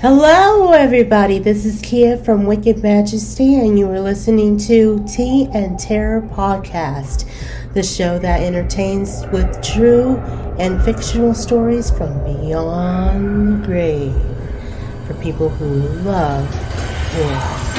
[0.00, 1.38] Hello, everybody.
[1.38, 7.28] This is Kia from Wicked Majesty, and you are listening to Tea and Terror Podcast,
[7.74, 10.16] the show that entertains with true
[10.58, 14.14] and fictional stories from beyond the grave
[15.06, 15.66] for people who
[16.00, 16.48] love
[17.12, 17.69] horror.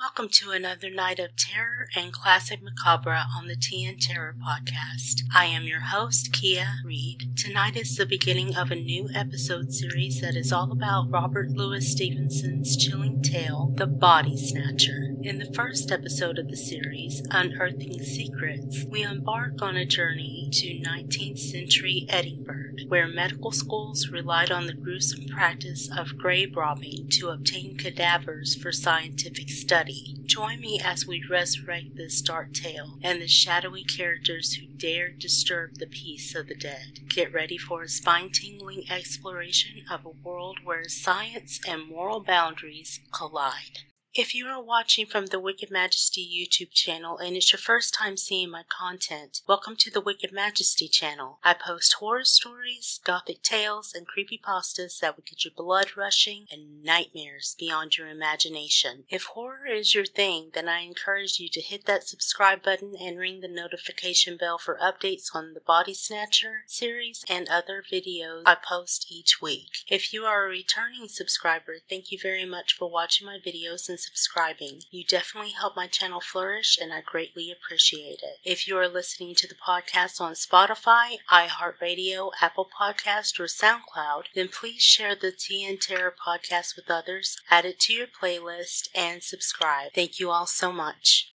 [0.00, 5.24] Welcome to another night of terror and classic macabre on the Tea and Terror podcast.
[5.34, 7.36] I am your host, Kia Reed.
[7.36, 11.86] Tonight is the beginning of a new episode series that is all about Robert Louis
[11.86, 15.09] Stevenson's chilling tale, The Body Snatcher.
[15.22, 20.80] In the first episode of the series, Unearthing Secrets, we embark on a journey to
[20.80, 27.28] 19th century Edinburgh, where medical schools relied on the gruesome practice of grave robbing to
[27.28, 30.16] obtain cadavers for scientific study.
[30.24, 35.74] Join me as we resurrect this dark tale and the shadowy characters who dared disturb
[35.74, 37.00] the peace of the dead.
[37.10, 43.00] Get ready for a spine tingling exploration of a world where science and moral boundaries
[43.12, 43.82] collide.
[44.12, 48.16] If you are watching from the Wicked Majesty YouTube channel and it's your first time
[48.16, 51.38] seeing my content, welcome to the Wicked Majesty channel.
[51.44, 56.82] I post horror stories, gothic tales, and creepypastas that will get your blood rushing and
[56.82, 59.04] nightmares beyond your imagination.
[59.08, 63.16] If horror is your thing, then I encourage you to hit that subscribe button and
[63.16, 68.56] ring the notification bell for updates on the Body Snatcher series and other videos I
[68.56, 69.84] post each week.
[69.86, 73.99] If you are a returning subscriber, thank you very much for watching my videos and
[74.00, 74.80] subscribing.
[74.90, 78.38] You definitely help my channel flourish and I greatly appreciate it.
[78.44, 84.48] If you are listening to the podcast on Spotify, iHeartRadio, Apple Podcast, or SoundCloud, then
[84.48, 89.22] please share the Tea and Terror podcast with others, add it to your playlist, and
[89.22, 89.92] subscribe.
[89.94, 91.32] Thank you all so much.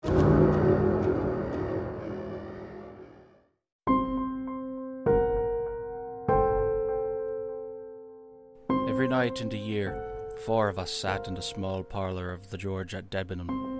[8.89, 12.59] Every night in the year, four of us sat in the small parlour of the
[12.59, 13.75] George at Debenham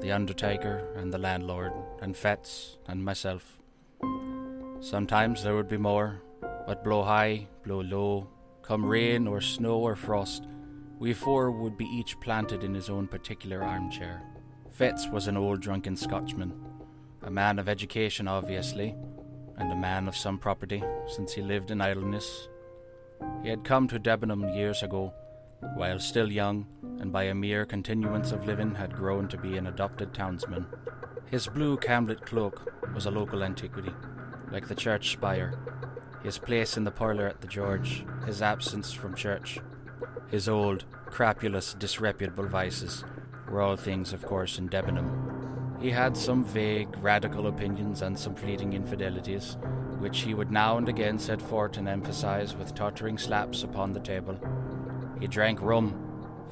[0.00, 3.58] the undertaker and the landlord, and Fettes and myself.
[4.80, 6.22] Sometimes there would be more,
[6.66, 8.28] but blow high, blow low,
[8.62, 10.46] come rain or snow or frost,
[10.98, 14.22] we four would be each planted in his own particular armchair.
[14.76, 16.52] Fettes was an old drunken Scotchman,
[17.22, 18.94] a man of education, obviously,
[19.56, 22.48] and a man of some property, since he lived in idleness.
[23.42, 25.12] He had come to Debenham years ago,
[25.74, 26.66] while still young,
[27.00, 30.66] and by a mere continuance of living had grown to be an adopted townsman.
[31.26, 33.92] His blue camlet cloak was a local antiquity,
[34.50, 35.54] like the church spire,
[36.22, 39.60] his place in the parlour at the George, his absence from church,
[40.30, 43.02] his old, crapulous, disreputable vices
[43.48, 45.76] were all things, of course, in Debenham.
[45.80, 49.56] He had some vague, radical opinions and some fleeting infidelities,
[50.00, 54.00] which he would now and again set forth and emphasize with tottering slaps upon the
[54.00, 54.38] table.
[55.20, 55.94] He drank rum,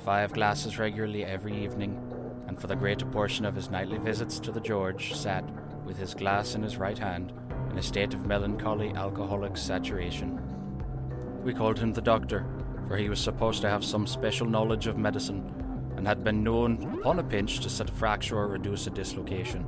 [0.04, 2.00] five glasses regularly every evening,
[2.48, 5.44] and for the greater portion of his nightly visits to the George sat,
[5.84, 7.32] with his glass in his right hand,
[7.70, 10.40] in a state of melancholy alcoholic saturation.
[11.44, 12.44] We called him the doctor,
[12.88, 15.52] for he was supposed to have some special knowledge of medicine,
[15.96, 19.64] and had been known, upon a pinch, to set a fracture or reduce a dislocation.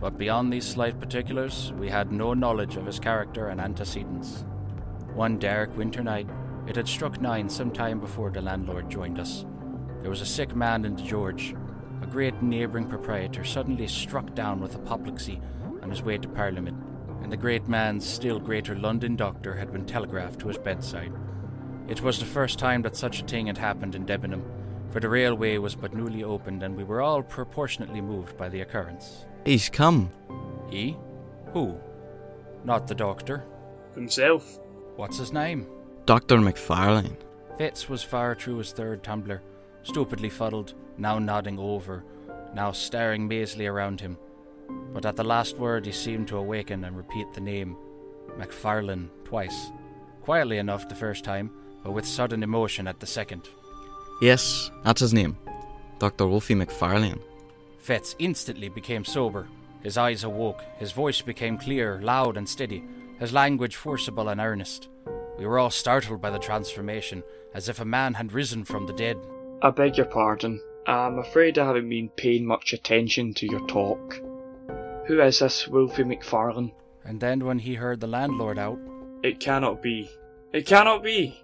[0.00, 4.44] But beyond these slight particulars, we had no knowledge of his character and antecedents.
[5.14, 6.28] One dark winter night,
[6.66, 9.44] it had struck nine some time before the landlord joined us.
[10.00, 11.54] There was a sick man in the George.
[12.02, 15.40] A great neighbouring proprietor suddenly struck down with apoplexy
[15.82, 16.82] on his way to Parliament,
[17.22, 21.12] and the great man's still greater London doctor had been telegraphed to his bedside.
[21.88, 24.44] It was the first time that such a thing had happened in Debenham,
[24.90, 28.60] for the railway was but newly opened, and we were all proportionately moved by the
[28.60, 29.26] occurrence.
[29.44, 30.10] He's come.
[30.70, 30.96] He?
[31.52, 31.78] Who?
[32.64, 33.44] Not the doctor.
[33.94, 34.60] Himself.
[34.96, 35.66] What's his name?
[36.06, 36.38] Dr.
[36.38, 37.16] Macfarlane.
[37.58, 39.42] Fettes was far through his third tumbler,
[39.84, 42.04] stupidly fuddled, now nodding over,
[42.54, 44.18] now staring mazily around him.
[44.92, 47.76] But at the last word he seemed to awaken and repeat the name,
[48.36, 49.70] Macfarlane, twice.
[50.20, 51.50] Quietly enough the first time,
[51.82, 53.48] but with sudden emotion at the second.
[54.20, 55.38] Yes, that's his name.
[55.98, 56.26] Dr.
[56.26, 57.20] Wolfie Macfarlane.
[57.82, 59.48] Fettes instantly became sober.
[59.82, 62.84] His eyes awoke, his voice became clear, loud, and steady,
[63.18, 64.88] his language forcible and earnest.
[65.38, 67.22] We were all startled by the transformation,
[67.54, 69.16] as if a man had risen from the dead.
[69.62, 70.60] I beg your pardon.
[70.86, 74.20] I'm afraid I haven't been paying much attention to your talk.
[75.06, 76.72] Who is this Wolfie Macfarlane?
[77.04, 78.78] And then when he heard the landlord out,
[79.22, 80.10] It cannot be.
[80.52, 81.42] It cannot be!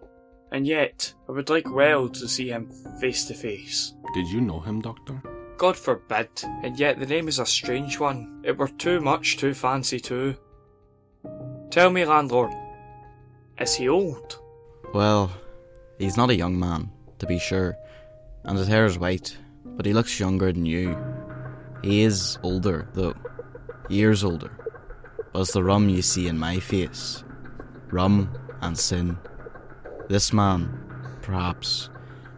[0.52, 2.70] And yet, I would like well to see him
[3.00, 3.94] face to face.
[4.14, 5.22] Did you know him, Doctor?
[5.56, 6.28] God forbid,
[6.62, 8.42] and yet the name is a strange one.
[8.44, 10.36] It were too much too fancy too.
[11.70, 12.50] Tell me, landlord,
[13.60, 14.38] is he old?
[14.94, 15.30] Well,
[15.98, 17.76] he's not a young man, to be sure,
[18.44, 20.96] and his hair is white, but he looks younger than you.
[21.82, 23.14] He is older, though.
[23.88, 24.50] Years older.
[25.32, 27.22] But it's the rum you see in my face.
[27.90, 29.18] Rum and sin.
[30.08, 31.90] This man, perhaps,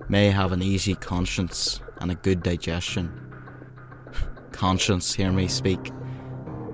[0.09, 3.11] may have an easy conscience and a good digestion.
[4.53, 5.93] conscience, hear me speak.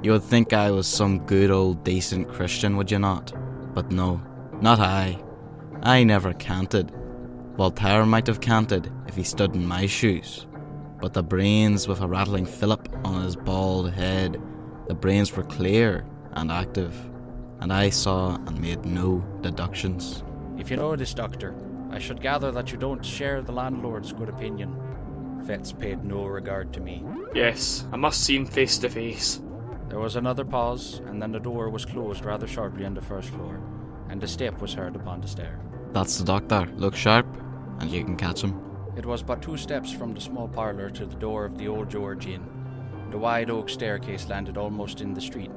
[0.03, 3.33] You would think I was some good old decent Christian, would you not?
[3.75, 4.21] But no,
[4.60, 5.19] not I.
[5.82, 6.93] I never canted.
[7.56, 10.46] Voltaire might have canted if he stood in my shoes.
[11.00, 14.40] But the brains with a rattling fillip on his bald head,
[14.88, 16.94] the brains were clear and active,
[17.60, 20.25] and I saw and made no deductions.
[20.56, 21.55] If you know this, Doctor,
[21.90, 24.76] I should gather that you don't share the landlord's good opinion.
[25.44, 27.05] Fettes paid no regard to me.
[27.34, 29.40] Yes, I must see him face to face.
[29.88, 33.31] There was another pause, and then the door was closed rather sharply on the first
[33.31, 33.60] floor,
[34.08, 35.60] and a step was heard upon the stair.
[35.93, 36.70] That's the doctor.
[36.76, 37.26] Look sharp,
[37.81, 38.60] and you can catch him.
[38.96, 41.88] It was but two steps from the small parlour to the door of the Old
[41.88, 42.46] George Inn.
[43.10, 45.50] The wide oak staircase landed almost in the street.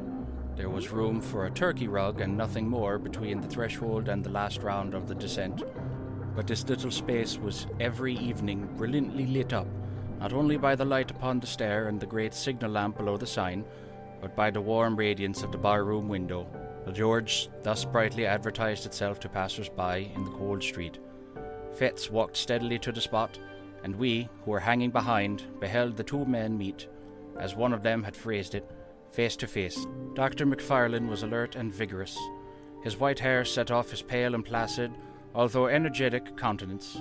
[0.56, 4.30] There was room for a turkey rug and nothing more between the threshold and the
[4.30, 5.63] last round of the descent.
[6.36, 9.68] But this little space was every evening brilliantly lit up,
[10.19, 13.27] not only by the light upon the stair and the great signal lamp below the
[13.27, 13.65] sign,
[14.21, 16.48] but by the warm radiance of the barroom window.
[16.86, 21.00] The George thus brightly advertised itself to passers by in the cold street.
[21.78, 23.39] Fettes walked steadily to the spot,
[23.83, 26.88] and we, who were hanging behind, beheld the two men meet,
[27.39, 28.69] as one of them had phrased it,
[29.12, 29.86] face to face.
[30.16, 30.45] Dr.
[30.45, 32.18] Macfarlane was alert and vigorous.
[32.84, 34.92] His white hair set off his pale and placid,
[35.36, 36.98] although energetic, countenance.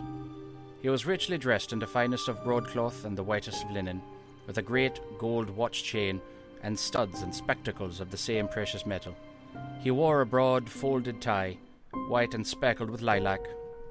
[0.83, 4.03] He was richly dressed in the finest of broadcloth and the whitest of linen,
[4.47, 6.21] with a great gold watch chain
[6.62, 9.17] and studs and spectacles of the same precious metal.
[9.81, 11.58] He wore a broad, folded tie,
[12.08, 13.41] white and speckled with lilac,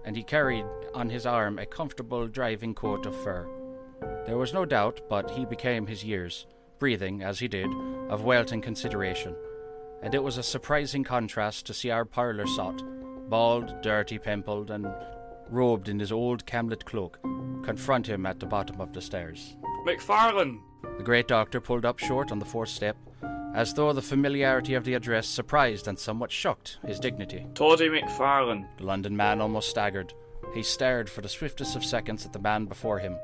[0.06, 3.48] and he carried on his arm a comfortable driving coat of fur.
[4.26, 6.46] There was no doubt but he became his years,
[6.78, 7.70] breathing, as he did,
[8.10, 9.36] of wealth and consideration,
[10.02, 12.82] and it was a surprising contrast to see our parlour sot,
[13.30, 14.88] bald, dirty, pimpled, and
[15.50, 17.20] robed in his old camlet cloak,
[17.64, 19.56] confront him at the bottom of the stairs.
[19.86, 20.62] Macfarlane!
[20.98, 22.96] The great doctor pulled up short on the fourth step,
[23.54, 27.48] as though the familiarity of the address surprised and somewhat shocked his dignity.
[27.56, 28.68] Toddy Macfarlane.
[28.78, 30.14] The London man almost staggered.
[30.54, 33.18] He stared for the swiftest of seconds at the man before him,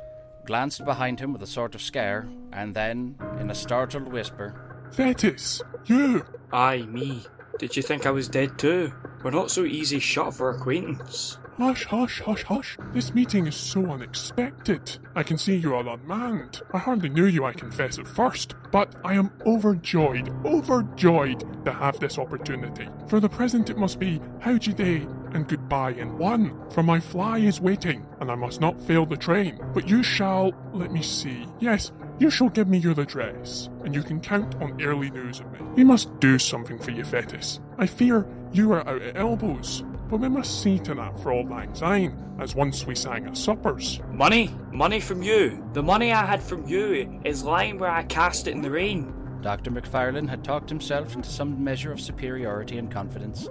[0.46, 5.62] glanced behind him with a sort of scare, and then, in a startled whisper, Fettes,
[5.86, 6.26] you!
[6.54, 7.24] Aye, me.
[7.58, 8.94] Did you think I was dead too?
[9.24, 11.38] We're not so easy shut for acquaintance.
[11.58, 12.78] Hush, hush, hush, hush.
[12.92, 14.98] This meeting is so unexpected.
[15.16, 16.62] I can see you are unmanned.
[16.74, 21.98] I hardly knew you, I confess at first, but I am overjoyed, overjoyed to have
[22.02, 22.90] this opportunity.
[23.08, 27.38] For the present, it must be howdy day and goodbye in one, for my fly
[27.38, 29.58] is waiting, and I must not fail the train.
[29.74, 34.04] But you shall, let me see, yes, you shall give me your address, and you
[34.04, 35.60] can count on early news of me.
[35.76, 37.60] We must do something for you, Fettes.
[37.78, 41.50] I fear you are out at elbows, but we must see to that for auld
[41.50, 44.02] lang syne, as once we sang at suppers.
[44.12, 44.56] Money?
[44.72, 45.64] Money from you.
[45.74, 49.14] The money I had from you is lying where I cast it in the rain.
[49.42, 49.72] Dr.
[49.72, 53.48] Macfarlane had talked himself into some measure of superiority and confidence,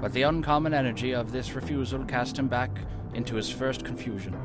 [0.00, 2.70] but the uncommon energy of this refusal cast him back
[3.14, 4.36] into his first confusion.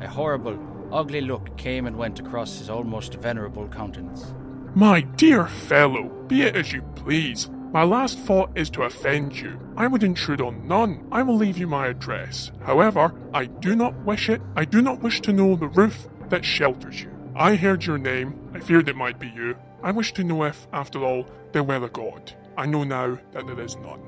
[0.00, 0.58] A horrible,
[0.92, 4.34] ugly look came and went across his almost venerable countenance.
[4.74, 7.48] My dear fellow, be it as you please.
[7.76, 9.60] My last thought is to offend you.
[9.76, 11.06] I would intrude on none.
[11.12, 12.50] I will leave you my address.
[12.62, 14.40] However, I do not wish it.
[14.56, 17.10] I do not wish to know the roof that shelters you.
[17.36, 18.50] I heard your name.
[18.54, 19.58] I feared it might be you.
[19.82, 22.32] I wish to know if, after all, there were a God.
[22.56, 24.00] I know now that there is none.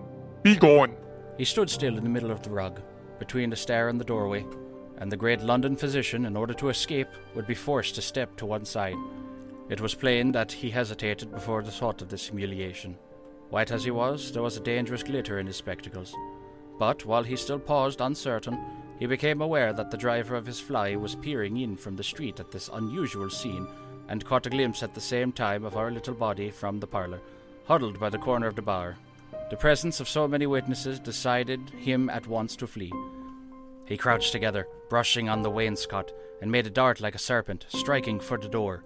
[0.43, 0.97] Be gone.
[1.37, 2.81] He stood still in the middle of the rug,
[3.19, 4.47] between the stair and the doorway,
[4.97, 8.47] and the great London physician, in order to escape, would be forced to step to
[8.47, 8.97] one side.
[9.69, 12.97] It was plain that he hesitated before the thought of this humiliation.
[13.51, 16.15] White as he was, there was a dangerous glitter in his spectacles.
[16.79, 18.59] But while he still paused uncertain,
[18.99, 22.41] he became aware that the driver of his fly was peering in from the street
[22.41, 23.67] at this unusual scene,
[24.09, 27.21] and caught a glimpse at the same time of our little body from the parlour,
[27.67, 28.97] huddled by the corner of the bar.
[29.51, 32.93] The presence of so many witnesses decided him at once to flee.
[33.87, 36.13] He crouched together, brushing on the wainscot,
[36.43, 38.85] and made a dart like a serpent, striking for the door.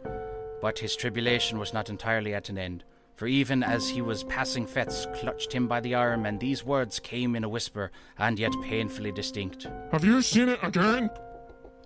[0.60, 2.84] But his tribulation was not entirely at an end,
[3.22, 6.98] for even as he was passing Fettes clutched him by the arm, and these words
[6.98, 9.68] came in a whisper, and yet painfully distinct.
[9.92, 11.08] Have you seen it again?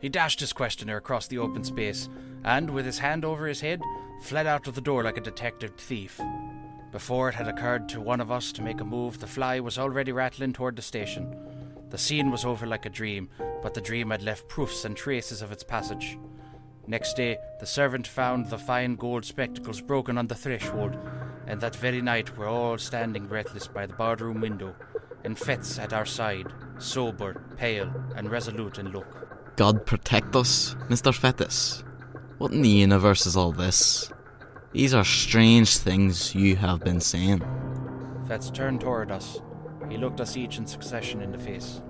[0.00, 2.08] He dashed his questioner across the open space,
[2.42, 3.82] and, with his hand over his head,
[4.22, 6.18] fled out of the door like a detected thief.
[6.90, 9.76] Before it had occurred to one of us to make a move, the fly was
[9.76, 11.36] already rattling toward the station.
[11.90, 13.28] The scene was over like a dream,
[13.62, 16.16] but the dream had left proofs and traces of its passage.
[16.88, 20.96] Next day, the servant found the fine gold spectacles broken on the threshold,
[21.46, 24.74] and that very night we're all standing breathless by the boardroom window,
[25.24, 29.26] and Fettes at our side, sober, pale, and resolute in look.
[29.56, 31.12] God protect us, Mr.
[31.12, 31.82] Fettes.
[32.38, 34.12] What in the universe is all this?
[34.72, 37.40] These are strange things you have been saying.
[38.26, 39.40] Fettes turned toward us.
[39.88, 41.80] He looked us each in succession in the face.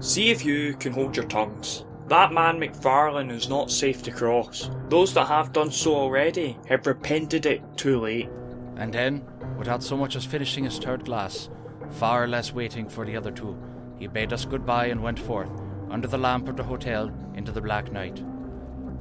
[0.00, 1.84] See if you can hold your tongues.
[2.08, 4.70] That man Macfarlane is not safe to cross.
[4.88, 8.28] Those that have done so already have repented it too late.
[8.76, 9.24] And then,
[9.56, 11.48] without so much as finishing his third glass,
[11.90, 13.58] far less waiting for the other two,
[13.98, 15.50] he bade us goodbye and went forth,
[15.90, 18.22] under the lamp of the hotel, into the black night.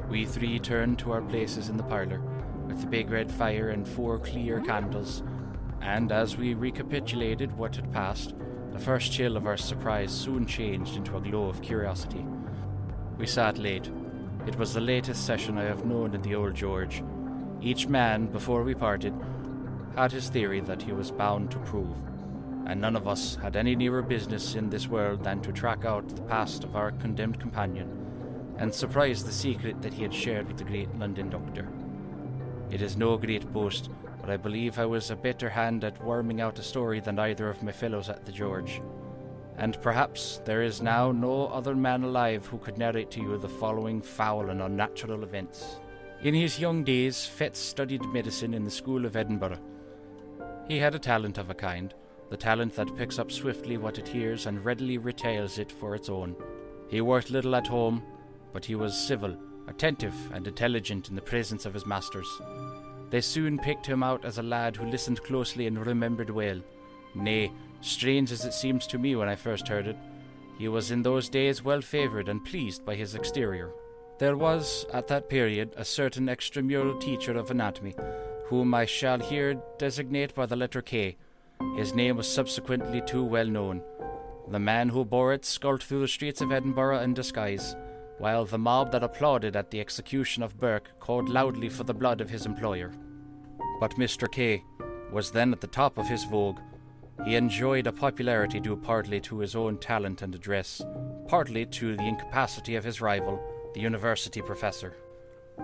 [0.10, 2.22] We three turned to our places in the parlour,
[2.68, 5.24] with the big red fire and four clear candles,
[5.82, 8.34] and as we recapitulated what had passed,
[8.72, 12.26] the first chill of our surprise soon changed into a glow of curiosity.
[13.18, 13.90] We sat late.
[14.48, 17.04] It was the latest session I have known in the Old George.
[17.62, 19.14] Each man, before we parted,
[19.96, 21.96] had his theory that he was bound to prove,
[22.66, 26.08] and none of us had any nearer business in this world than to track out
[26.16, 28.06] the past of our condemned companion
[28.58, 31.68] and surprise the secret that he had shared with the great London doctor.
[32.72, 33.90] It is no great boast,
[34.22, 37.50] but I believe I was a better hand at worming out a story than either
[37.50, 38.82] of my fellows at the George.
[39.58, 43.48] And perhaps there is now no other man alive who could narrate to you the
[43.48, 45.80] following foul and unnatural events.
[46.22, 49.60] In his young days, Fettes studied medicine in the School of Edinburgh.
[50.68, 51.94] He had a talent of a kind,
[52.30, 56.10] the talent that picks up swiftly what it hears and readily retails it for its
[56.10, 56.36] own.
[56.90, 58.04] He worked little at home,
[58.52, 62.28] but he was civil, attentive, and intelligent in the presence of his masters.
[63.12, 66.60] They soon picked him out as a lad who listened closely and remembered well.
[67.14, 69.98] Nay, strange as it seems to me when I first heard it,
[70.58, 73.72] he was in those days well favoured and pleased by his exterior.
[74.18, 77.94] There was, at that period, a certain extramural teacher of anatomy,
[78.48, 81.18] whom I shall here designate by the letter K.
[81.76, 83.82] His name was subsequently too well known.
[84.48, 87.76] The man who bore it skulked through the streets of Edinburgh in disguise,
[88.20, 92.22] while the mob that applauded at the execution of Burke called loudly for the blood
[92.22, 92.94] of his employer.
[93.80, 94.32] But Mr.
[94.32, 94.64] K
[95.12, 96.60] was then at the top of his vogue.
[97.26, 100.82] He enjoyed a popularity due partly to his own talent and address,
[101.28, 103.42] partly to the incapacity of his rival,
[103.74, 104.96] the university professor.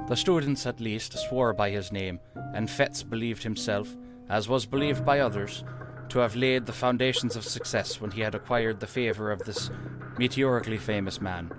[0.08, 2.20] The students, at least, swore by his name,
[2.54, 3.96] and Fettes believed himself,
[4.30, 5.64] as was believed by others,
[6.10, 9.70] to have laid the foundations of success when he had acquired the favour of this
[10.18, 11.52] meteorically famous man.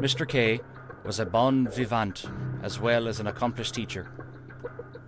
[0.00, 0.26] Mr.
[0.26, 0.60] K
[1.04, 2.24] was a bon vivant
[2.62, 4.10] as well as an accomplished teacher.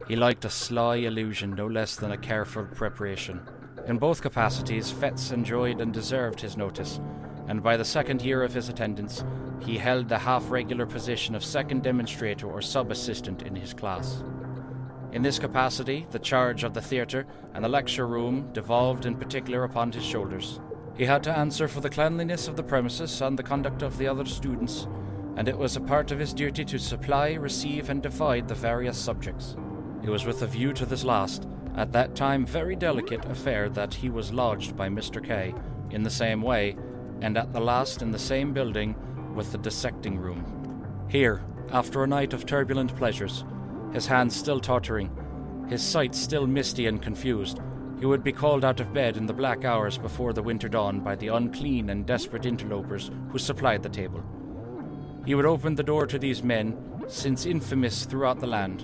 [0.09, 3.41] He liked a sly illusion no less than a careful preparation.
[3.87, 7.01] In both capacities, Fettes enjoyed and deserved his notice,
[7.49, 9.25] and by the second year of his attendance,
[9.65, 14.23] he held the half regular position of second demonstrator or sub assistant in his class.
[15.13, 19.63] In this capacity, the charge of the theatre and the lecture room devolved in particular
[19.65, 20.59] upon his shoulders.
[20.97, 24.09] He had to answer for the cleanliness of the premises and the conduct of the
[24.09, 24.87] other students,
[25.37, 28.99] and it was a part of his duty to supply, receive, and divide the various
[28.99, 29.57] subjects.
[30.03, 33.95] It was with a view to this last, at that time very delicate affair, that
[33.95, 35.25] he was lodged by Mr.
[35.25, 35.55] K
[35.91, 36.77] in the same way,
[37.21, 38.97] and at the last in the same building
[39.35, 41.07] with the dissecting room.
[41.09, 43.45] Here, after a night of turbulent pleasures,
[43.93, 45.11] his hands still tottering,
[45.69, 47.61] his sight still misty and confused,
[47.99, 51.01] he would be called out of bed in the black hours before the winter dawn
[51.01, 54.25] by the unclean and desperate interlopers who supplied the table.
[55.25, 58.83] He would open the door to these men, since infamous throughout the land.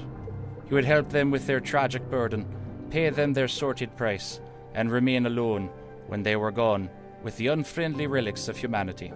[0.68, 2.46] He would help them with their tragic burden,
[2.90, 4.40] pay them their sorted price,
[4.72, 5.68] and remain alone,
[6.06, 6.88] when they were gone,
[7.22, 9.12] with the unfriendly relics of humanity.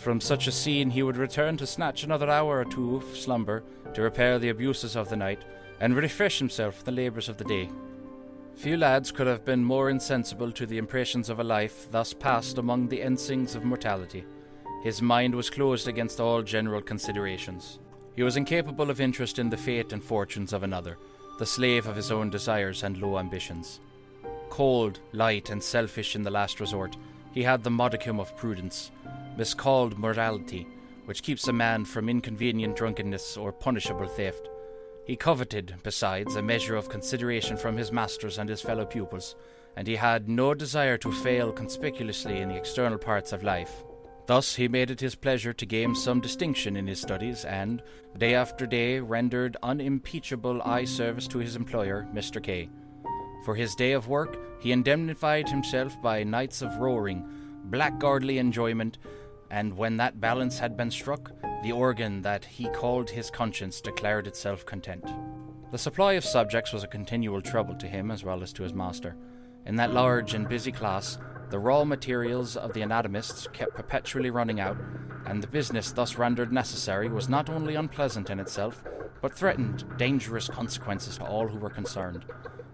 [0.00, 3.62] From such a scene he would return to snatch another hour or two of slumber
[3.92, 5.44] to repair the abuses of the night
[5.78, 7.68] and refresh himself for the labours of the day.
[8.56, 12.56] Few lads could have been more insensible to the impressions of a life thus passed
[12.56, 14.24] among the ensigns of mortality.
[14.82, 17.78] His mind was closed against all general considerations.
[18.16, 20.96] He was incapable of interest in the fate and fortunes of another,
[21.38, 23.80] the slave of his own desires and low ambitions.
[24.48, 26.96] Cold, light, and selfish in the last resort,
[27.32, 28.90] he had the modicum of prudence,
[29.40, 30.66] miscalled morality,
[31.06, 34.50] which keeps a man from inconvenient drunkenness or punishable theft.
[35.06, 39.36] He coveted, besides, a measure of consideration from his masters and his fellow pupils,
[39.78, 43.82] and he had no desire to fail conspicuously in the external parts of life.
[44.26, 47.82] Thus he made it his pleasure to gain some distinction in his studies, and,
[48.18, 52.42] day after day, rendered unimpeachable eye service to his employer, Mr.
[52.42, 52.68] K.
[53.46, 57.24] For his day of work, he indemnified himself by nights of roaring,
[57.70, 58.98] blackguardly enjoyment,
[59.50, 64.26] and when that balance had been struck, the organ that he called his conscience declared
[64.26, 65.04] itself content.
[65.72, 68.74] The supply of subjects was a continual trouble to him as well as to his
[68.74, 69.16] master.
[69.66, 71.18] In that large and busy class,
[71.50, 74.76] the raw materials of the anatomists kept perpetually running out,
[75.26, 78.82] and the business thus rendered necessary was not only unpleasant in itself,
[79.20, 82.24] but threatened dangerous consequences to all who were concerned.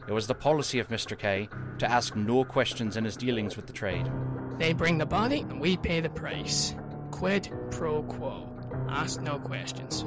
[0.06, 1.18] It was the policy of Mr.
[1.18, 4.10] K to ask no questions in his dealings with the trade.
[4.58, 6.74] They bring the body and we pay the price.
[7.10, 8.48] Quid pro quo.
[8.88, 10.04] Ask no questions.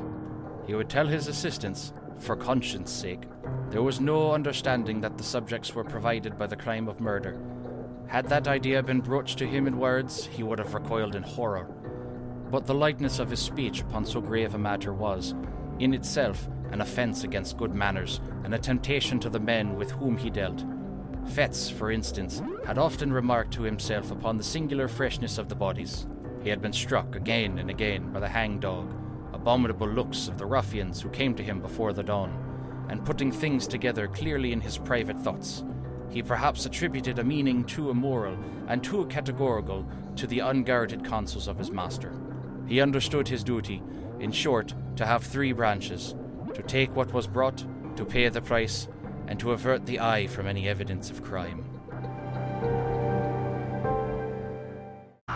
[0.65, 3.23] He would tell his assistants, for conscience sake,
[3.69, 7.39] there was no understanding that the subjects were provided by the crime of murder.
[8.07, 11.67] Had that idea been broached to him in words, he would have recoiled in horror.
[12.49, 15.35] But the lightness of his speech upon so grave a matter was,
[15.77, 20.17] in itself, an offence against good manners and a temptation to the men with whom
[20.17, 20.63] he dealt.
[21.29, 26.07] Fettes, for instance, had often remarked to himself upon the singular freshness of the bodies.
[26.43, 28.91] He had been struck again and again by the hangdog,
[29.33, 33.67] abominable looks of the ruffians who came to him before the dawn, and putting things
[33.67, 35.63] together clearly in his private thoughts,
[36.09, 41.57] he perhaps attributed a meaning too immoral and too categorical to the unguarded counsels of
[41.57, 42.13] his master.
[42.67, 43.81] He understood his duty,
[44.19, 46.15] in short, to have three branches
[46.53, 47.63] to take what was brought,
[47.95, 48.87] to pay the price,
[49.29, 51.78] and to avert the eye from any evidence of crime.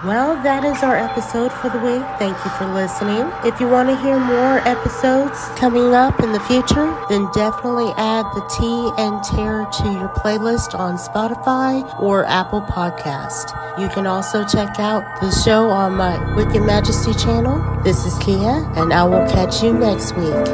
[0.04, 2.04] Well, that is our episode for the week.
[2.20, 3.24] Thank you for listening.
[3.46, 8.26] If you want to hear more episodes coming up in the future, then definitely add
[8.36, 13.56] the Tea and Terror to your playlist on Spotify or Apple Podcast.
[13.80, 17.64] You can also check out the show on my Wicked Majesty channel.
[17.84, 20.48] This is Kia, and I will catch you next week.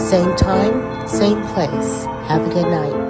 [0.00, 2.04] Same time, same place.
[2.26, 3.03] Have a good night.